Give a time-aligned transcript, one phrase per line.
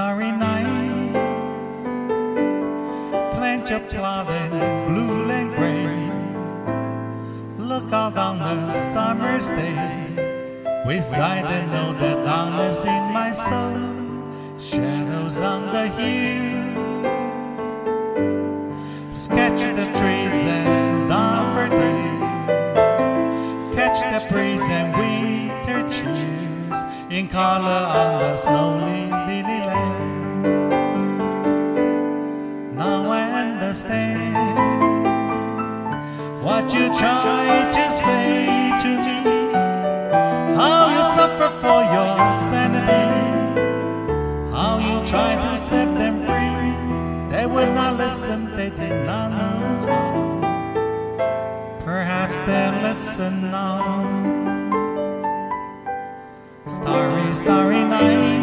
[0.00, 1.12] starry night.
[3.36, 4.54] Plenty of cloud and
[4.88, 5.92] blue and gray.
[7.70, 9.76] Look out on the summer's day.
[10.86, 13.76] We sigh and know that darkness in my soul.
[14.68, 16.62] Shadows on the hill.
[19.24, 22.12] Sketch the trees and daffodil.
[23.76, 26.78] Catch the breeze and winter cheers
[27.16, 28.99] in color on the snowy
[36.72, 38.46] you try to say
[38.82, 39.52] to me.
[40.54, 42.16] How you suffer for your
[42.50, 43.06] sanity.
[44.52, 47.30] How you try to set them free.
[47.30, 49.60] They would not listen, they did not know.
[51.84, 54.04] Perhaps they'll listen now.
[56.66, 58.39] Starry, starry night.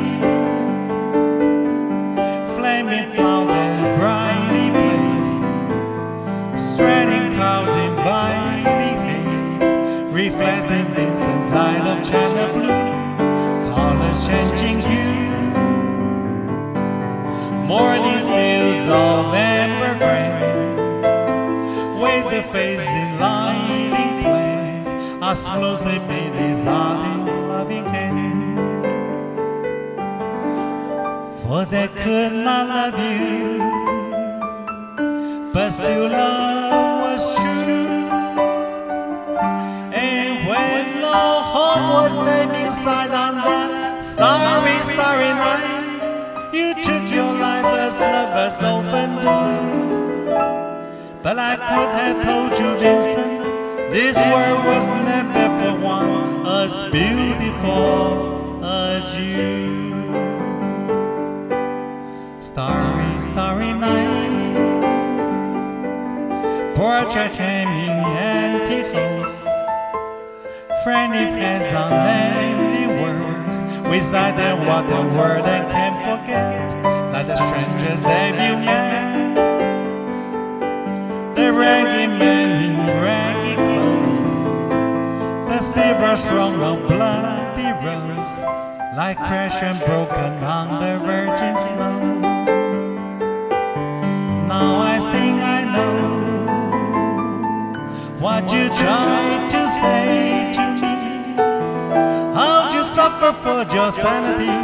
[22.48, 24.88] Of facing lighting place.
[25.22, 28.86] As closely made his loving hand.
[31.44, 33.60] For they could not love you,
[35.54, 38.08] but still love was true.
[39.94, 47.34] And when no hope was left inside on that starry, starry night, you took your
[47.34, 49.10] life as lovers often
[49.82, 49.87] do.
[51.24, 53.44] But I could have told you, Vincent,
[53.92, 59.58] this world was never for one as beautiful as you.
[62.40, 64.38] Starry, starry night.
[66.76, 69.44] Portrait in empty house.
[70.84, 73.64] Friendly hands on many words.
[73.90, 76.74] Without them, what a word I can't forget.
[77.12, 78.77] Like the strangers that you met.
[86.18, 88.38] Silver strong of bloody rose.
[88.96, 92.20] Like crashed and broken on the virgin snow.
[94.48, 95.98] Now I think I know
[98.20, 100.96] what you tried to say to me.
[102.34, 104.58] How'd you suffer for your sanity?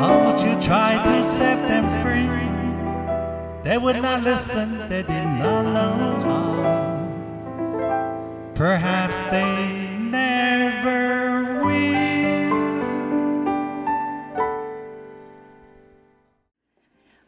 [0.00, 2.30] How'd you try to set them free?
[3.64, 6.55] They would not listen, they did not know how.
[8.56, 12.56] Perhaps they never will.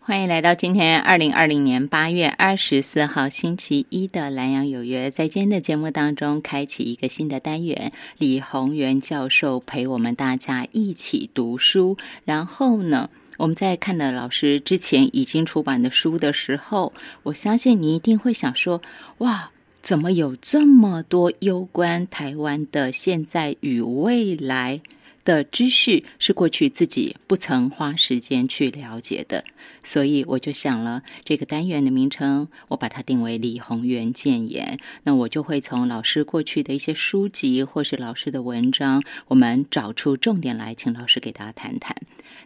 [0.00, 5.11] 欢迎来到今天二零二零年八月二十四号星期一的南阳有约。
[5.11, 11.99] 在今天的节目当中，开启一个新的单元，李宏源教授陪我们大家一起读书。
[12.25, 16.94] 然后呢，我们在看的老师之前已经出版的书的时候，
[17.25, 18.81] 我相信你一定会想说：
[19.19, 19.50] 哇，
[19.88, 24.82] 怎么有这么多攸关台湾的现在与未来？
[25.25, 29.44] 的知识是过去自己不曾花时间去了解的，
[29.82, 34.78] 所以我就想了这个单元的名称，我把它定为李宏源建言。
[35.04, 41.97] 那我就会从老师过去的一些书籍或是老师的文章，我们找出重点来，请老师给大家谈谈。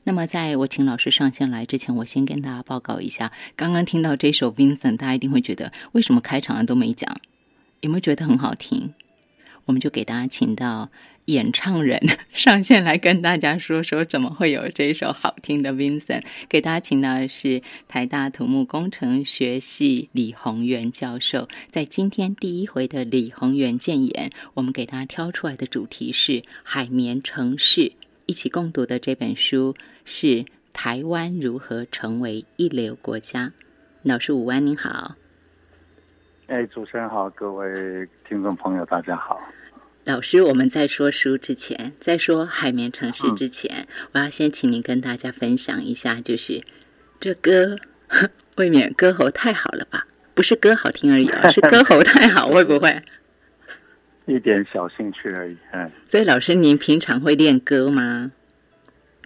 [0.04, 7.20] 那么，在我请老师上线来之前，我先跟大家报告一下，刚刚听到这首 Vincent，大家一定会觉得为什么开场都没讲？
[7.82, 8.94] 有没有觉得很好听？
[9.66, 10.90] 我们就给大家请到。
[11.26, 12.00] 演唱人
[12.34, 16.24] 上线来跟大家说说，怎么会有这一首好听的 Vincent？
[16.48, 21.48] 给大家请到的是台大土木工程学系李宏源教授。
[21.70, 27.92] 在今天第一回的李宏源建言，我们给大家挑出来的主题是海绵城市。
[28.26, 30.26] 一起共读的这本书是
[30.72, 33.46] 《台湾如何成为一流国家》。
[34.02, 35.14] 老师午安，您好。
[36.52, 39.40] 哎，主持人好，各位听众朋友，大家好。
[40.04, 46.62] 老师，我们在说书之前，在说海绵城市之前，我要先请您跟大家分享一下，就是
[47.18, 47.78] 这歌
[48.58, 50.06] 未免歌喉太好了吧？
[50.34, 53.02] 不是歌好听而已， 是歌喉太好，会不会？
[54.26, 55.90] 一点小兴趣而已，嗯。
[56.06, 58.30] 所以，老师，您平常会练歌吗？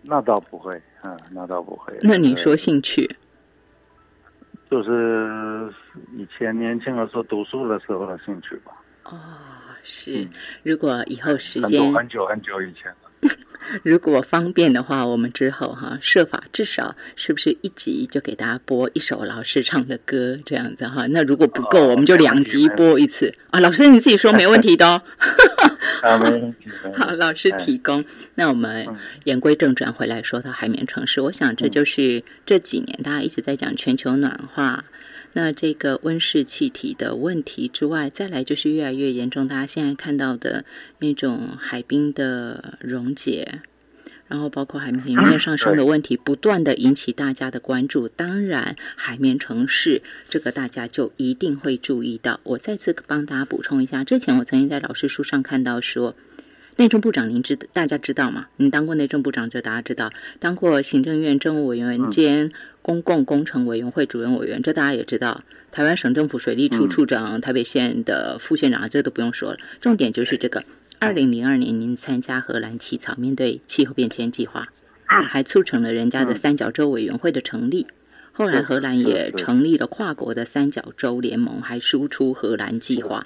[0.03, 1.93] 那倒不会，嗯，那倒不会。
[2.03, 3.17] 那你说兴趣？
[4.71, 5.73] 就是
[6.17, 8.73] 以前年轻的时候读书的时候的兴趣吧。
[9.05, 9.19] 哦。
[9.89, 10.29] 是，
[10.65, 13.06] 如果以后时间很久很久以前了，
[13.83, 21.07] 如果方便的话，我们之后哈设法至少是不是一集就给大家播一首老师唱的歌这样子哈？
[21.09, 23.61] 那如果不够，哦我们就两集播一次啊。
[23.61, 25.03] 老师你自己说没问题的哦。
[26.03, 26.57] 啊，没问题。
[26.67, 28.05] 没问题 好，老师提供。
[28.35, 34.85] 那我们嗯言归正传，回来说到海绵城市，我想这就是这几年大家一直在讲全球暖化。
[35.39, 40.65] 那这个温室气体的问题之外，再来就是越来越严重，大家现在看到的
[40.99, 43.61] 那种海冰的溶解，
[44.29, 48.09] 然后包括海平面上升的问题，不断的引起大家的关注。
[48.09, 50.01] 当然，海绵城市
[50.31, 52.41] 这个大家就一定会注意到。
[52.43, 56.15] 我再次帮大家补充一下，之前我曾经在老师书上看到说。
[56.79, 58.49] 内政部长，您知大家知道吗？
[58.59, 62.53] 您当过内政部长，这大家知道；当过行政院政务委员兼
[62.83, 65.43] 公共工程委员会主任委员，这大家也知道。
[65.73, 69.59] 台湾省政府水利处嗯处长、台北县的副县长，这都不用说了。
[69.81, 70.65] 重点就是这个：
[70.99, 74.69] 二零零二年您参加荷兰起草面对气候变迁计划，
[75.07, 77.87] 还促成了人家的三角洲委员会的成立。
[78.33, 83.25] 后来荷兰也成立了跨国的三角洲联盟，还输出荷兰计划。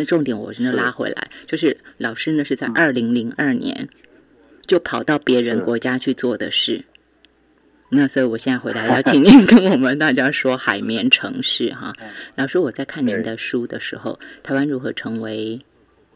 [0.00, 3.86] 那重点我真的拉回来，就是老师呢是在二零零二年
[4.66, 6.82] 就跑到别人国家去做的事。
[7.90, 11.92] 那所以我现在回来要 请您跟我们大家说海绵城市哈。
[12.34, 15.60] 老师，我在看您的书的时候，台湾如何成为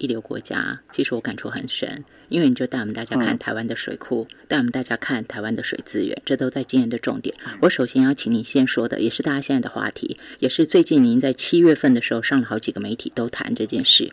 [0.05, 7.35] 一流国家，其实我感触很深，因为你就带我们大家看台湾的水库，带我们大家看台湾的水资源，这都在今年的重点。
[7.61, 14.13] 我首先要请您先说的，也是大家现在的话题，也是最近您在七月份的时候上了好几个媒体都谈这件事。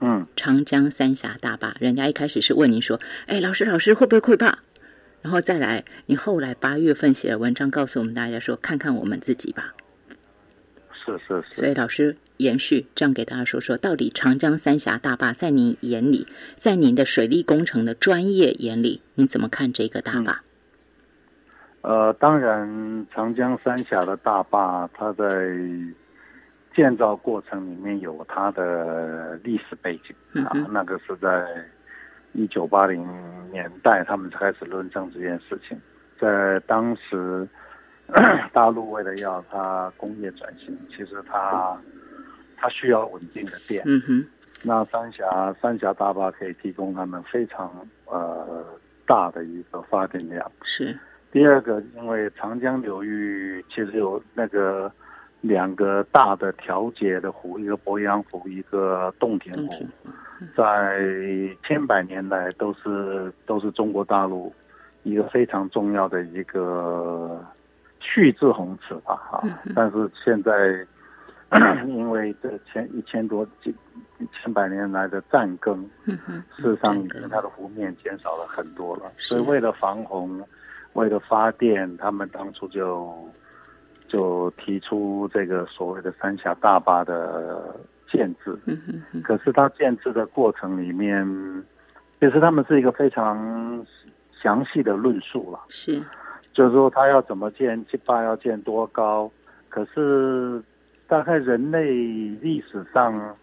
[0.00, 4.58] 嗯，长江三峡大坝，人家一开始是问您说：“哎，老师，老师会不会溃坝？”
[5.20, 9.74] 然后再来，你后来八月份写了文章，告诉我们大家说：“看看我们自己吧。”
[11.08, 11.74] 是是是所以。
[11.74, 16.26] 老师延续这样给大家说说，到底长江三峡大坝在您眼里，
[16.56, 20.42] 在您的水利工程的专业眼里，你怎么看这个大坝？
[21.82, 25.24] 呃，当然，长江三峡的大坝，它在
[26.74, 31.46] 建造过程里面有它的历史背景啊那个是在
[32.32, 33.02] 一九八零
[33.50, 35.80] 年代，他们才开始论证这件事情。
[36.20, 37.48] 在当时，
[38.52, 41.76] 大陆为了要它工业转型，其实它
[42.56, 43.82] 它需要稳定的电。
[43.86, 44.26] 嗯哼，
[44.62, 47.70] 那三峡三峡大坝可以提供他们非常
[48.06, 48.64] 呃
[49.06, 50.50] 大的一个发电量。
[50.62, 50.98] 是，
[51.30, 54.90] 第二个，因为长江流域其实有那个
[55.42, 59.86] 两个大的调节的湖，一个鄱阳湖，一个洞庭湖，
[60.56, 60.98] 在
[61.62, 64.52] 千百年来都是都是中国大陆
[65.02, 67.44] 一个非常重要的一个
[68.00, 69.42] 蓄滞洪池吧，哈、
[69.74, 70.86] 但是现在
[71.86, 79.10] 因为这千一千多千百年来的战耕，嗯哼，事实上，它的湖面减少了很多了。
[79.16, 80.46] 是所以为了防洪，
[80.92, 83.28] 为了发电，他们当初就
[84.08, 87.74] 就提出这个所谓的三峡大坝的
[88.10, 88.58] 建制。
[88.66, 89.22] 嗯。
[89.22, 91.26] 可是它建制的过程里面，
[92.20, 93.86] 其实他们是一个非常
[94.42, 96.02] 详细的论述了，是，
[96.58, 99.30] 就是说它要怎么建，这坝要建多高。
[99.68, 100.60] 可是
[101.06, 101.88] 大概人类
[102.40, 103.36] 历史上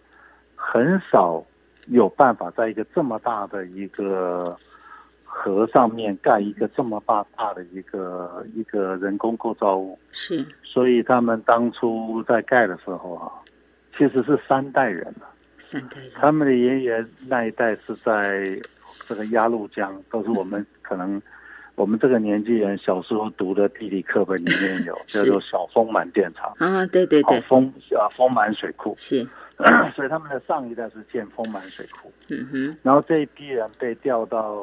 [0.53, 1.41] 很少
[1.87, 4.53] 有办法在一个这么大的一个
[5.23, 13.31] 河上面盖一个这么大大的一个一个人工构造物，是，所以他们当初在盖的时候啊，
[13.97, 18.59] 其实是三代人了，三代人，他们的爷爷那一代是在
[19.07, 21.21] 这个鸭绿江，都是我们可能
[21.75, 26.53] 我们这个年纪人小时候读的地理课本里面有， 叫做小丰满电厂。
[26.57, 27.67] 啊，对对对，丰
[27.97, 29.27] 啊丰满水库，是，
[29.95, 34.55] 所以他们的上一代是建丰满水库，嗯哼，然后这一批人被调到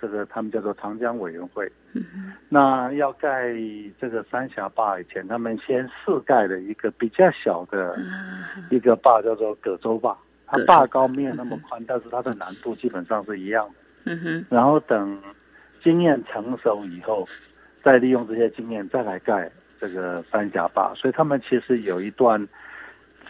[0.00, 3.52] 这个他们叫做长江委员会，嗯哼，那要盖
[4.00, 10.16] 这个三峡坝以前，他们先试盖了一个比较小的啊，一个坝，叫做葛洲坝。
[10.48, 13.74] 它坝高没有那么宽，但是它的难度基本上是一样的。
[14.04, 15.20] 嗯哼，然后等
[15.86, 17.28] 经验成熟以后，
[17.80, 19.48] 再利用这些经验再来盖
[19.80, 20.92] 这个三峡坝。
[20.96, 22.44] 所以他们其实有一段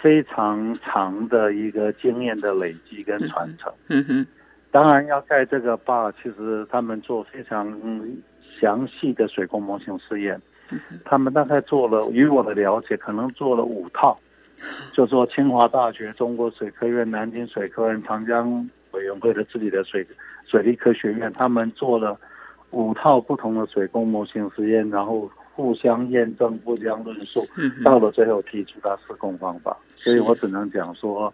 [0.01, 3.71] 非常长的一个经验的累积跟传承。
[3.89, 4.27] 嗯哼，
[4.71, 8.17] 当然要盖这个坝，其实他们做非常嗯
[8.59, 10.41] 详细的水工模型试验。
[11.05, 14.19] 他们大概做了，以我的了解，可能做了五套，
[14.95, 20.07] 就说清华大学、中国水科院、南京水科院、长江委员会的自己的水
[20.47, 22.19] 水利科学院，他们做了
[22.71, 27.47] 五套不同的水工模型实验，然后互相验证、互相论述，
[27.85, 29.77] 到了最后提出他施工方法。
[29.97, 31.33] 所以我只能讲说，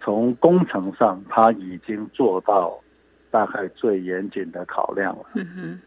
[0.00, 2.78] 从工程上他已经做到
[3.30, 5.24] 大概最严谨的考量了。
[5.34, 5.80] 嗯哼，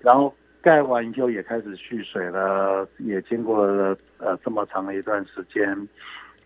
[0.00, 0.32] 然后
[0.62, 5.76] 盖完以后也开始蓄水了，也经过了呃这么长的一段时间，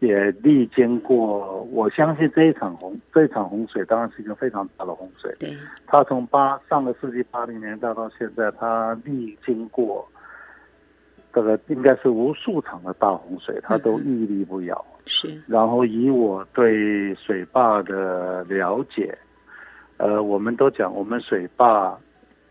[0.00, 5.34] 也历经过，我相信这一场洪这一场洪水当然是一个非常大的洪水。
[5.38, 10.08] 对，它从八上个世纪八零年代到现在，它历经过
[11.32, 14.84] 这个应该是无数场的大洪水，它都屹立不摇。
[15.06, 19.16] 是，然后以我对水坝的了解，
[19.96, 21.98] 呃，我们都讲我们水坝，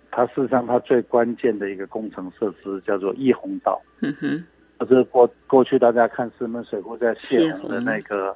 [0.10, 4.44] 它事实上它最关键的一个工程设施叫做溢洪道，嗯哼，
[4.80, 8.36] 就是过过去大家看石门水库在泄洪的那个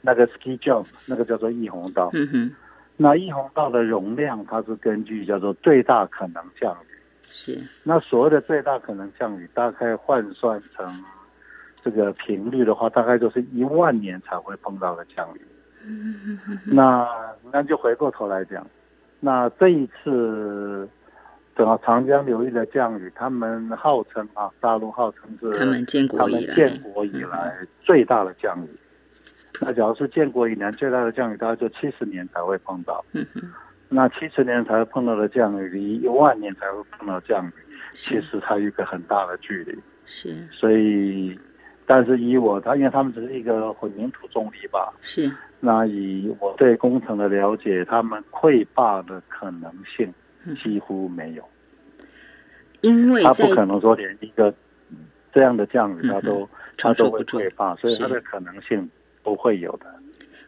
[0.00, 2.10] 那个 ski jump，那个叫做溢洪道。
[2.12, 2.50] 嗯哼，
[2.96, 6.86] 那溢洪道的容量，它是根据叫做最大可能降雨。
[7.32, 11.04] 是，那所谓的最大可能降雨，大概换算成
[11.82, 15.40] 这个频率的话，大概就是一万年才会碰到的降雨。
[16.66, 17.08] 那
[17.52, 18.66] 那就回过头来讲，
[19.18, 20.88] 那这一次
[21.60, 26.54] 整个长江流域的降雨，他们号称啊，大陆号称是他们建国以来。
[26.54, 28.68] 建国以来最大的降雨。
[29.60, 33.04] 那假如是建国以来最大的降雨，大概就七十年才会碰到。
[33.12, 33.42] 嗯哼，
[33.90, 37.52] 那七十年才会碰到的降雨，离一万年才会碰到降雨，
[37.92, 39.78] 其实它有一个很大的距离。
[40.06, 40.34] 是。
[40.50, 41.38] 所以，
[41.84, 50.10] 但是以我他，因为他们只是一个混凝土重力坝，是，那以我对工程的了解，他们溃坝的可能性
[50.62, 51.44] 几乎没有。
[52.80, 54.54] 因为在他不可能说连一个
[55.32, 58.88] 这样的降雨，他都他都会承受不住，所以它的可能性
[59.22, 59.99] 不会有的。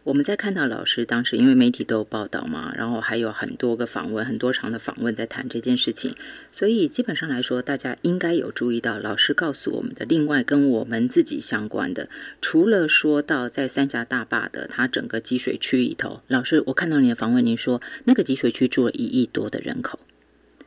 [0.04, 6.16] 我们在看到老师当时，因为媒体都有报道嘛，然后还有很多个访问，很多场的访问在谈这件事情，
[6.50, 10.04] 所以基本上来说，大家应该有注意到老师告诉我们的。
[10.04, 12.08] 另外，跟我们自己相关的，
[12.40, 20.00] 除了说到在三峡大坝的它整个积水区里头，老师，我看到你的访问，您说那个积水区住了一亿多的人口。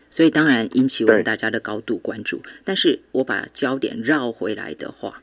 [0.09, 5.21] 所以当然引起我们大家的高度关注，但是我把焦点绕回来的话，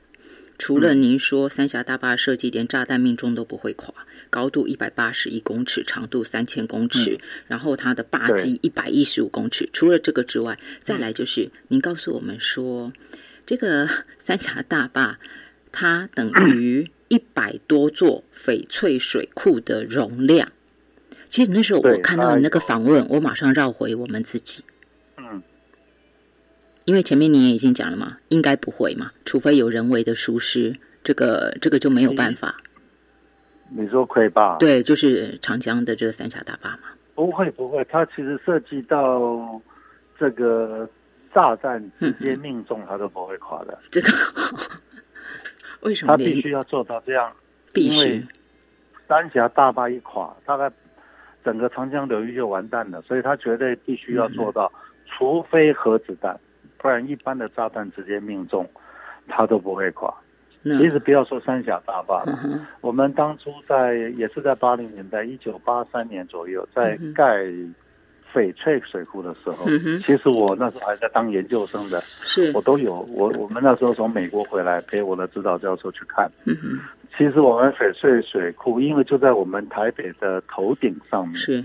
[0.63, 3.93] 除了您说三峡大坝设计连炸弹命中都不会垮，
[4.31, 9.69] 高度一百八十一公尺，长度三千公尺，然后它的坝基一百一十五公尺。
[9.73, 12.93] 除了这个之外，再来就是您告诉我们说，
[13.45, 13.89] 这个
[14.23, 15.19] 三峡大坝
[15.73, 20.53] 它等于一百多座翡翠水库的容量。
[21.29, 24.63] 其实那时候我看到你那个访问，我马上绕回我们自己。
[26.83, 30.75] 嗯，因为前面你也已经讲了嘛，应该不会嘛，除非有人为的疏失，
[31.05, 32.57] 这个这个就没有办法。
[33.71, 34.57] 你说溃坝？
[34.59, 36.89] 对，就是长江的这个三峡大坝嘛。
[37.15, 39.61] 不会不会，它其实涉及到
[40.19, 40.89] 这个
[41.35, 43.79] 炸弹直接命中，它都不会垮的。
[43.91, 44.11] 这个
[45.81, 47.33] 为什么它必须要做到这样，
[47.73, 48.27] 必须
[49.09, 50.71] 三峡大坝一垮，大概
[51.45, 53.01] 整个长江流域就完蛋了。
[53.03, 54.73] 所以它绝对必须要做到，
[55.07, 56.39] 除非核子弹，
[56.83, 58.69] 不然一般的炸弹直接命中，
[59.29, 60.13] 它都不会垮。
[60.65, 67.45] 其实不要说三峡大坝了，嗯我们当初在也是在八零年代，一九八三年左右，在盖
[68.33, 72.53] 翡翠水库的时候，嗯其实我那时候还在当研究生的，是。
[72.55, 76.31] 我都有我我们那时候从美国回来陪我的指导教授去看。
[76.47, 76.79] 嗯
[77.19, 81.65] 其实我们翡翠水库，因为就在我们台北的头顶上面，是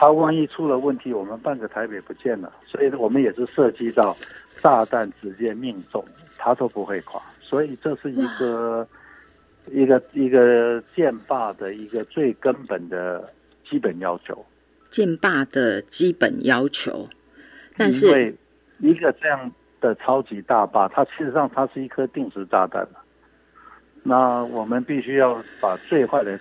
[0.00, 2.52] 它万一出了问题，我们半个台北不见了。
[2.64, 4.16] 所以我们也是涉及到
[4.60, 6.04] 炸弹直接命中，
[6.38, 7.20] 它都不会垮。
[7.40, 8.86] 所以这是一个
[9.66, 13.28] 一个一个建坝的一个最根本的
[13.68, 14.46] 基本要求。
[14.88, 17.08] 建坝的基本要求，
[17.76, 18.34] 但是因为
[18.78, 19.50] 一个这样
[19.80, 23.02] 的超级大坝，它事实上它是一颗定时炸弹了。
[24.04, 26.38] 那我们必须要把最坏的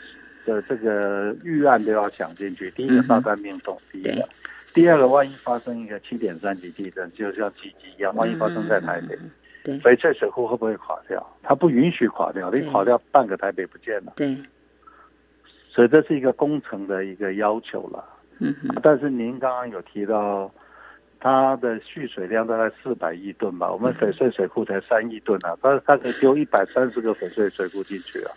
[0.48, 2.72] 的这个预案都要想进去。
[2.72, 4.27] 第一个嗯哼炸弹命中，第一个，
[4.74, 9.30] 第二个万一发生一个七点三级地震，就像七级一样，万一发生在台北，嗯
[9.63, 11.22] 对翡翠水库会不会垮掉？
[11.44, 14.13] 它不允许垮掉，你垮掉半个台北不见了。
[14.16, 14.38] 对，
[15.70, 18.04] 所以这是一个工程的一个要求了。
[18.39, 20.50] 嗯哼但是您刚刚有提到，
[21.20, 28.32] 它的蓄水量大概四百亿吨吧，我们翡翠水库才三亿吨啊，它它可以丢一百三十个翡翠水库进去啊，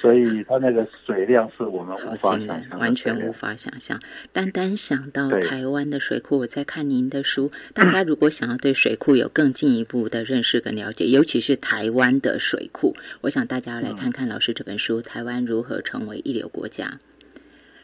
[0.00, 4.00] 所以它那个水量是我们无好法想象的完全无法想象。
[4.32, 16.98] 单单想到台湾的水库，我在看您的书，大家如果想要对水库有更进一步的认识跟了解，尤其是台湾的水库，我想大家要来看看老师这本书《台湾如何成为一流国家》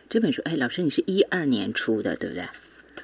[0.08, 0.40] 这本书。
[0.44, 2.44] 哎，老师，你是一二年出的，对不对？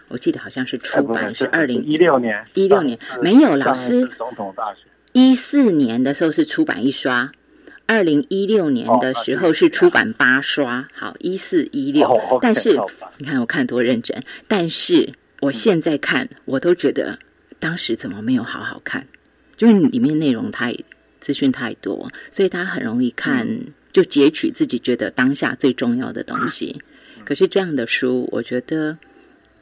[0.08, 7.32] 我记得好像是出版是二零一六年，一六年没有老师总统大选，一四年的时候是出版一刷，
[7.86, 12.78] 二零一六年的时候是出版八刷，好一四一六，但是
[13.18, 17.18] 你看我看多认真，但是我现在看我都觉得
[17.58, 19.06] 当时怎么没有好好看，
[19.56, 20.74] 就是里面内容太
[21.20, 23.46] 资讯太多，所以他很容易看
[23.92, 26.82] 就截取自己觉得当下最重要的东西。
[27.24, 28.98] 可是这样的书，我觉得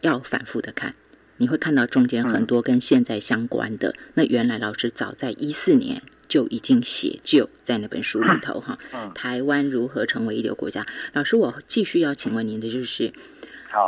[0.01, 0.95] 要反复的看，
[1.37, 3.95] 你会看到中间很多跟现在相关的。
[4.15, 6.01] 那原来老师早在一四年
[6.31, 8.79] 就已经写就在那本书里头哈。
[9.15, 10.87] 台湾如何成为一流国家？
[11.13, 13.13] 老师，我继续要请问您的就是，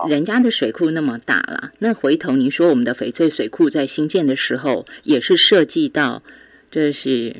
[0.08, 6.22] 人家的水库那么大了，那回头您说我们的翡翠水库在新建的时候也是设计到，
[6.70, 7.36] 这是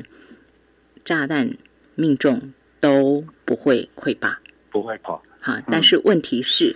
[1.03, 1.57] 炸弹
[1.95, 4.39] 命中都不会溃坝，
[4.71, 5.21] 不会垮。
[5.41, 6.73] 哈，但是问题是，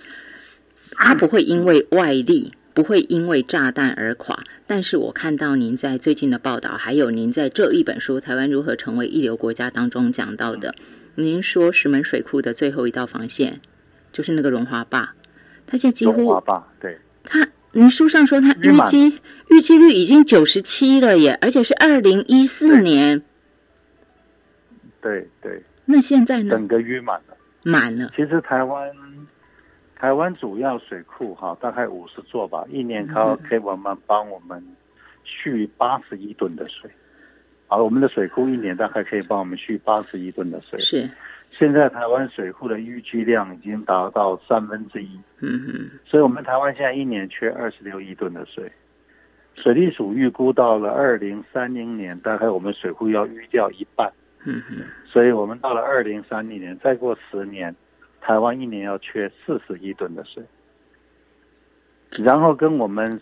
[0.92, 4.44] 它不会因为外力，不会因为炸弹而垮。
[4.64, 10.72] 但是我看到您在最近的报道，还有您在这一本书《台湾如何成为一流国家》当中讲到的，
[11.16, 13.60] 您说石门水库的最后一道防线
[14.12, 15.12] 就是那个荣华坝，
[15.66, 19.18] 它现在几乎荣华坝，对，它您书上说它预期
[19.50, 23.20] 预期率已经九十七了耶，而且是二零一四年，
[25.02, 26.50] 对对，那现在呢？
[26.52, 27.34] 整个淤满了。
[27.64, 28.12] 满了。
[28.14, 28.88] 其实台湾，
[29.98, 34.64] 台湾主要水库哈，大概五十座吧，一年可可以我们帮我们
[35.24, 36.88] 蓄八十亿吨的水。
[37.66, 40.78] 啊，我们的水库一年大概可以帮我们蓄八十亿吨的水。
[40.78, 41.10] 是。
[41.50, 45.18] 现在台湾水库的预计量已经达到三分之一。
[45.40, 45.90] 嗯嗯。
[46.06, 48.70] 所以我们台湾现在一年缺二十六亿吨的水。
[49.54, 54.08] 水利署预估到了二零三零年，大概我们水库要淤掉一半。
[54.44, 57.74] 嗯哼，所以我们到了二零三零年，再过十年，
[58.20, 60.42] 台湾一年要缺四十亿吨的水。
[62.24, 63.20] 然后跟我们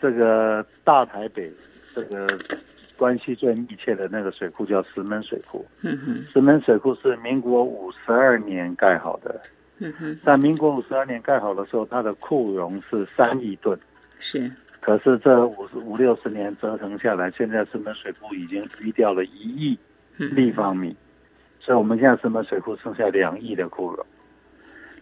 [0.00, 1.50] 这个大台北
[1.94, 2.26] 这个
[2.96, 5.64] 关系最密切的那个水库叫石门水库。
[5.82, 9.40] 嗯哼，石门水库是民国五十二年盖好的。
[9.78, 13.78] 嗯哼，在民国五十二年盖好的时候，它的库容是三亿吨。
[14.18, 19.78] 是，可是这五十五六十年折腾下来，现在石门水库已经淤掉了一亿。
[20.18, 20.96] 立方米，
[21.60, 24.06] 所以我们现在石门水库剩下两亿的库容。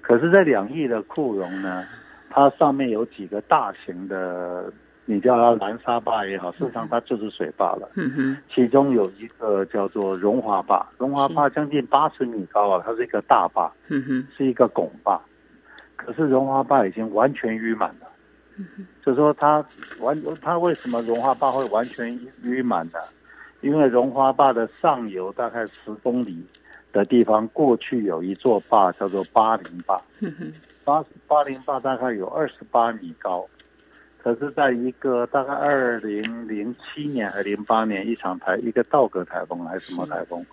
[0.06, 1.82] 可是这两亿的库容呢，
[2.28, 4.70] 它上面有几个大型的，
[5.06, 7.88] 你叫它蓝沙坝也好，事实上它就是水坝了。
[7.96, 8.36] 嗯哼。
[8.54, 13.72] 其中有一个叫做荣华坝，荣华坝将近八十米高啊，它是一个大坝。
[13.88, 14.26] 嗯哼。
[14.36, 15.18] 是一个拱坝，
[15.96, 18.06] 可是荣华坝已经完全淤满了。
[19.02, 19.64] 就说它
[20.00, 22.06] 完，它为什么荣华坝会完全
[22.44, 22.98] 淤满呢？
[23.62, 26.46] 因为荣华坝的上游大概十公里
[26.94, 30.00] 的地方，过去有一座坝叫做八零坝。
[30.84, 33.44] 八八零坝大概有二十八米高，
[34.22, 40.44] 可是在一个大概二零零七年还是零八年一场台一个道格台风还是什么台风，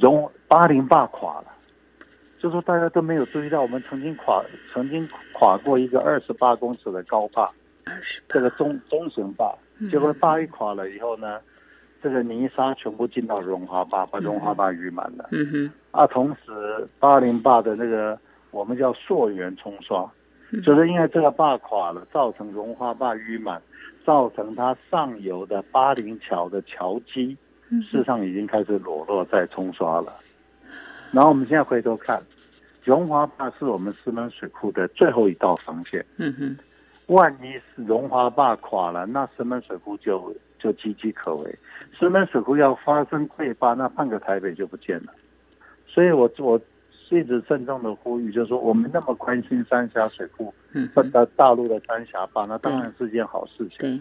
[0.00, 1.46] 荣八零坝垮了，
[2.40, 7.48] 就说大家都没有注意到，我们曾经垮曾经垮过一个二十八公尺的高坝，
[8.28, 9.54] 这个中中型坝，
[9.90, 11.38] 结果坝一垮了以后呢？
[12.06, 15.28] 这个泥沙全部进到荣华坝，把荣华坝淤满了。
[15.32, 15.72] 嗯哼。
[15.90, 18.16] 啊，同时八零坝的那个
[18.52, 20.08] 我们叫溯源冲刷，
[20.64, 23.60] 就是因为这个坝垮了，造成荣华坝淤满，
[24.04, 27.36] 造成它上游的八零桥的桥基，
[27.70, 30.12] 事实上已经开始裸露在冲刷了。
[31.10, 32.22] 然后我们现在回头看，
[32.84, 36.06] 荣华坝是我们石门水库的最后一道防线。
[36.18, 36.56] 嗯哼。
[37.06, 40.32] 万一是荣华坝垮了，那石门水库就。
[40.58, 41.58] 就岌岌可危，
[41.98, 45.12] 石门水库要发生溃坝，那半个台北就不见了。
[45.86, 46.60] 所以我我
[47.10, 53.78] 一直郑重的呼吁，就是说我们那么关心三峡水库，嗯，大大陆的三峡坝，那当然是件好事情。
[53.78, 54.00] 对。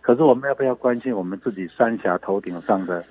[0.00, 3.02] 可是我们要不要关心我们自己三峡头顶上的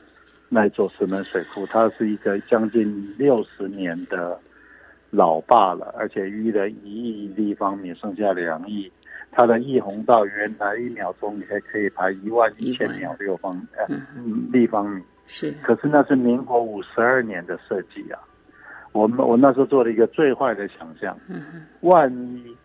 [0.47, 1.65] 那座石门水库？
[1.65, 4.39] 它是一个将近六十年的
[5.09, 8.91] 老坝了，而且淤了一亿立方米，剩下两亿。
[9.35, 14.47] 它的溢洪道原来一秒钟你还可以排一万一千秒六方嗯。
[14.51, 15.51] 立方米，是。
[15.63, 18.19] 可是那是民国五十二年的设计啊，
[18.91, 21.17] 我们我那时候做了一个最坏的想象，
[21.81, 22.55] 万一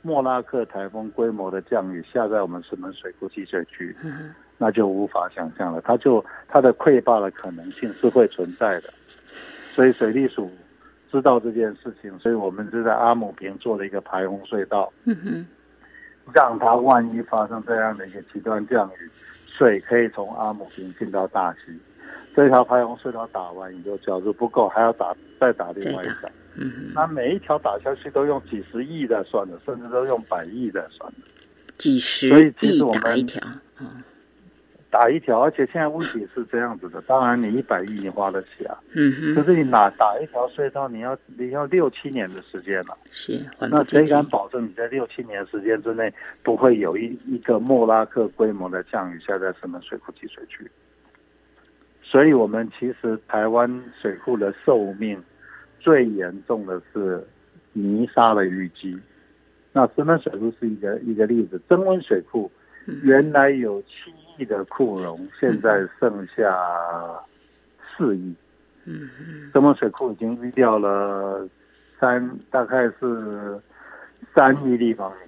[0.00, 3.94] 莫拉克台风规模的降雨下在我们石门水库集水区，
[4.56, 8.88] 那就无法想象了，它就它的溃坝的可能性是会存在的，
[9.74, 10.50] 所以水利署
[11.10, 14.90] 知道这件事情，所以我们就在阿姆坪做了一个排洪隧道。
[15.04, 15.46] 嗯哼。
[16.34, 19.10] 让它万一发生这样的一个极端降雨，
[19.46, 21.58] 水可以从阿姆坪进到大溪。
[22.34, 26.30] 这条排洪隧道打完以后，假如不够，还要打再打另外一条。
[26.54, 31.18] 嗯那每一条打下去都用几十亿的算的，甚至都用百亿的算的。
[31.76, 33.40] 几十亿打一条。
[34.90, 42.96] 打一条，而且现在问题是这样子的，当然你一百亿你花得起啊，嗯哼，可是你哪打一条隧道，你要你要六七年的时间了。
[43.10, 50.68] 是那谁敢，保证你在六七年时间之内不会有一一个莫拉克规模的降雨下在石门水库集水区？
[52.02, 55.22] 所以，我们其实台湾水库的寿命
[55.78, 57.22] 最严重的是
[57.74, 58.98] 泥沙的淤积。
[59.74, 62.50] 那石门水库是一个一个例子，增温水库
[63.02, 66.56] 原来有七亿的库容，现在剩下
[67.96, 68.34] 四亿。
[68.84, 69.50] 嗯嗯。
[69.52, 71.46] 增温水库已经淤掉了
[72.00, 73.60] 三，大概是
[74.34, 75.18] 三亿立方米。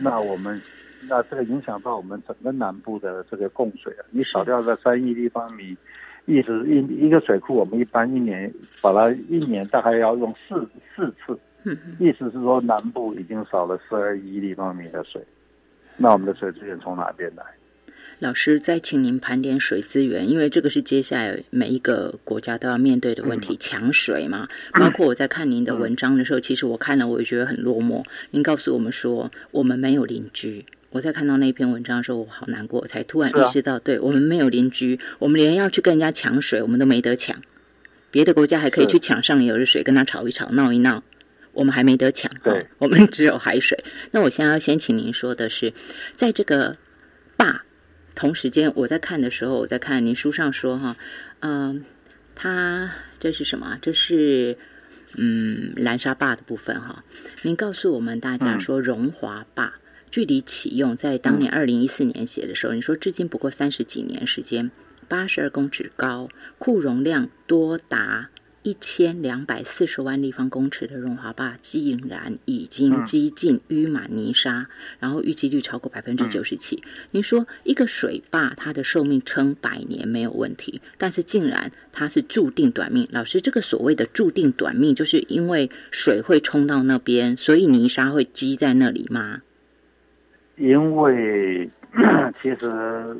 [0.00, 0.60] 那我们，
[1.08, 5.76] 那这个影响到我们整个南部的这个供水啊，你少掉了三亿立方米，
[6.26, 15.24] 意思一一个水库，我们一般一年把它一年大概要用四四次，嗯，意思是说南部已经少了十二亿立方米的水，
[15.96, 17.42] 那我们的水资源从哪边来？
[18.18, 24.48] 老师，再请您盘点水资源，因为这个是接下来每一个国家都要面对的问题，抢水嘛。
[24.74, 28.04] 包括我在看您的文章的时候，其实我看了，我也觉得很落寞。
[28.30, 30.64] 您告诉我们说，我们没有邻居。
[30.90, 37.36] 我在看到那篇文章的时候，我好难过，才突然意识到，对我们没有邻居，我们连要去跟人家抢水，我们都没得抢。
[38.12, 41.02] 别的国家还可以去抢上游的水，跟他吵一吵、闹一闹，
[41.52, 42.30] 我们还没得抢。
[42.42, 43.84] 对哈我们只有海水。
[44.10, 45.72] 那我现在要先请您说的是，
[46.14, 46.76] 在这个
[47.36, 47.64] 坝
[48.14, 50.96] 同时间，我在看的时候，我在看您书上说哈，
[51.40, 51.84] 嗯、
[52.34, 53.78] 它这是什么啊？
[53.80, 54.56] 这是
[55.16, 57.04] 嗯蓝沙坝的部分哈。
[57.42, 59.74] 您告诉我们大家嗯说，荣华坝、
[60.10, 64.70] 距离启用在当年二零一四年写的时候，你说至今不过三十几年时间，
[65.08, 68.30] 八十二公尺高，库容量多达。
[68.62, 74.66] 一千两百四十万立方公尺的润滑坝竟然已经嗯几近淤满泥沙，
[75.00, 76.82] 然后淤积率超过百分之九十七。
[77.10, 83.08] 您说一个水坝它的寿命撑百年没有问题，但是竟然它是注定短命。
[83.10, 89.42] 老师，这个所谓的注定短命，就是因为水会冲到那边，所以泥沙会积在那里吗？
[90.56, 91.68] 因为
[92.40, 93.16] 其实，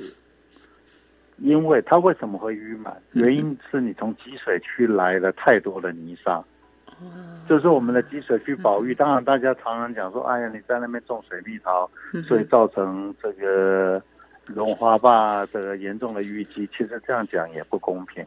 [1.43, 2.95] 因为它为什么会淤满？
[3.13, 6.37] 嗯原因是你从积水区来了太多的泥沙，
[6.87, 7.05] 哦，
[7.49, 8.95] 就是我们的积水区保育。
[8.95, 14.01] 当然，大家常常讲说，哎呀，你在那边种水蜜桃，嗯所以造成这个
[14.47, 16.69] 龙华坝的严重的淤积。
[16.69, 18.25] 其实这样讲也不公平。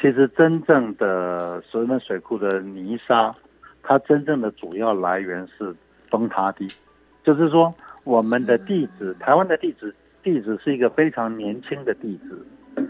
[0.00, 3.32] 其实真正的石门水库的泥沙，
[3.84, 5.72] 它真正的主要来源是
[6.10, 6.66] 崩塌地，
[7.22, 12.86] 就是说我们的地质，台湾的地质地质是一个非常年轻的地质，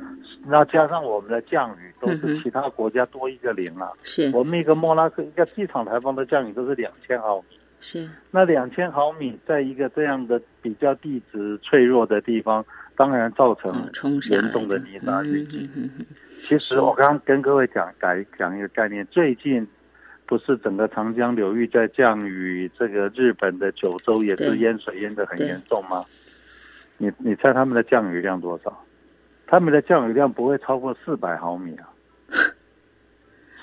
[0.47, 3.91] 那加上我们的降雨都是其他国家多一个零啊。
[4.03, 4.31] 是。
[4.35, 12.65] 我们一个莫拉克一个机场台风的降雨都是两千毫米，是，那两千毫米在一个这样的比较地质脆弱的地方，
[12.97, 13.73] 当然造成
[14.31, 15.59] 严重的泥沙嗯淤积。
[15.59, 16.07] 嗯嗯嗯
[16.43, 19.67] 其实我刚刚跟各位讲改讲一个概念，最近
[20.27, 26.05] 不是整个长江流域在降雨，这个日本的九州也是淹水淹得很严重吗？
[26.99, 28.85] 你你猜他们的降雨量多少？
[29.47, 31.89] 他们的降雨量不会超过四百毫米啊。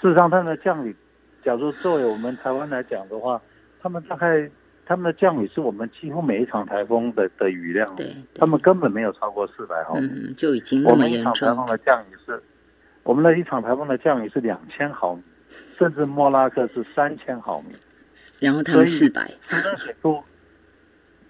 [0.01, 0.95] 事实上，他们的降雨，
[1.43, 3.41] 假如作为我们台湾来讲的话，
[3.81, 4.49] 他们大概
[4.85, 10.07] 他们的降雨是我们几乎每一场台风的的雨量，对，对他们根本没有超过四百毫米。
[10.07, 12.41] 嗯就已经我们一场台风，的降雨是，
[13.03, 15.23] 我们的一场台风的降雨是两千毫米，
[15.77, 17.75] 甚至莫拉克是三千毫米。
[18.39, 19.29] 然后他们四百，
[19.77, 20.23] 水库，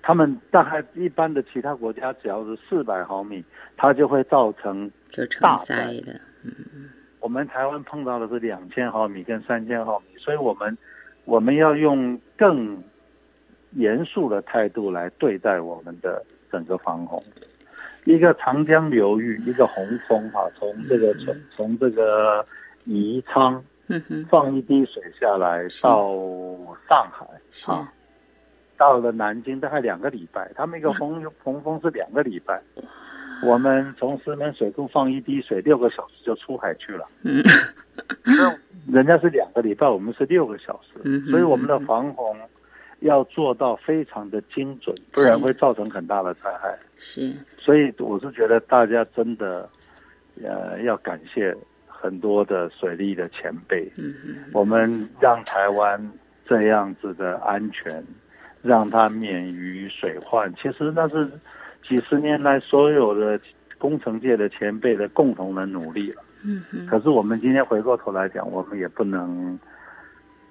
[0.01, 3.43] 他们大概一般的其他国家只要是四百毫米，
[3.77, 4.89] 它就会造成
[5.41, 6.19] 大灾的。
[6.43, 6.89] 嗯。
[7.19, 10.77] 我们台湾碰到的是两千毫米跟三千毫米，所以我们
[11.25, 12.81] 我们要用更
[13.71, 17.21] 严肃的态度来对待我们的整个防洪。
[18.05, 22.43] 一个长江流域，一个洪峰哈、从这个从从这个
[22.85, 23.62] 宜昌
[24.29, 26.15] 放一滴水下来到
[26.89, 27.93] 上海是啊，
[28.79, 32.59] 到了南京大概两个礼拜，他们一个洪洪峰是两个礼拜。
[33.43, 37.05] 我们从石门水库放一滴水，六个小时就出海去了。
[37.23, 37.43] 嗯
[38.91, 42.35] 人家是两个礼拜，我们是六个小时，嗯所以我们的防洪
[43.01, 46.77] 要做到非常的精准，不然会造成很大的灾害。
[46.95, 49.69] 是，所以我是觉得大家真的，
[50.41, 51.55] 呃，要感谢
[51.87, 56.11] 很多的水利的前辈，嗯哼，我们让台湾
[56.45, 58.03] 这样子的安全，
[58.61, 61.29] 让它免于水患，其实那是
[61.87, 63.39] 几十年来所有的
[63.77, 66.23] 工程界的前辈的共同的努力了。
[66.43, 69.57] 嗯嗯，可是我们今天回过头来讲，我们也不能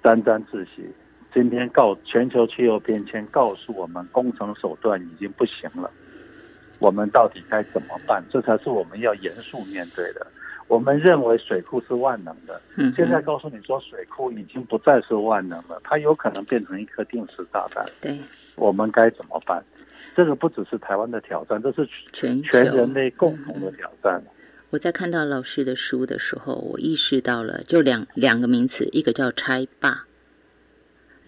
[0.02, 0.88] 沾沾自喜。
[1.32, 5.90] 今天告全球气候变迁告诉我们，工程手段已经不行了。
[6.78, 8.24] 我们到底该怎么办？
[8.30, 10.26] 这才是我们要严肃面对的。
[10.68, 17.84] 我们认为水库是万能的，嗯，现在告诉你说水库已经不再是万能了，它有可能变成一颗定时炸弹。
[18.00, 18.18] 对，
[18.54, 19.64] 我们该怎么办？
[20.14, 24.22] 这个不只是台湾的挑战，这是全全人类共同的挑战。
[24.70, 30.04] 我在看到老师的书的时候，我意识到了，就两两个名词，一个叫拆坝，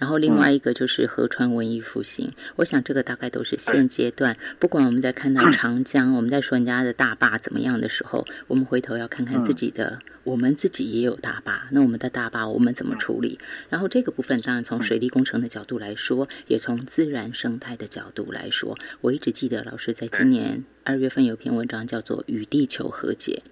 [0.00, 2.32] 然后另外一个就是河川文艺复兴。
[2.56, 13.38] 我想这个大概都是现阶段，不管我们在看到长江，我们在说人家的大坝怎么样的时候，我们回头要看看自己的，我们自己也有大坝，那我们的大坝我们怎么处理？
[13.68, 23.42] 然后这个部分当然从水利工程的角度来说，也从自然生态的角度来说，我一直记得老师在今年二月份有篇文章叫做《与地球和解》。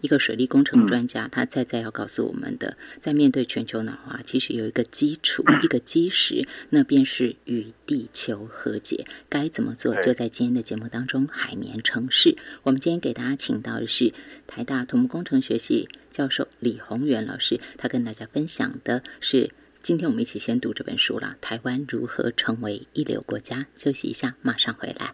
[0.00, 9.06] 一个水利工程专家，他再再要告诉我们的，在面对全球暖化，其实有一个基础，一个基石，那便是与地球和解。
[9.28, 9.94] 该怎么做？
[10.02, 12.36] 就在今天的节目当中，海绵城市。
[12.62, 14.12] 我们今天给大家请到的是
[14.46, 19.50] 台大土木工程学系教授李宏源老师，他跟大家分享的是，
[19.82, 23.66] 今天我们一起先读这本书了，《台湾如何成为一流国家》。
[23.82, 25.12] 休息一下，马上回来。